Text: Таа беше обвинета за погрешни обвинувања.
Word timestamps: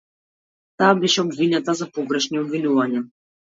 Таа 0.83 0.95
беше 1.01 1.19
обвинета 1.27 1.77
за 1.83 1.89
погрешни 1.99 2.43
обвинувања. 2.47 3.07